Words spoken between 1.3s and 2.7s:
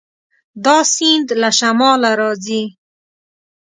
له شماله راځي.